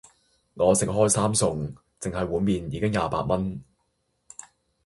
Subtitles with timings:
[0.55, 3.63] 我食開三餸,淨係碗麵已經廿八蚊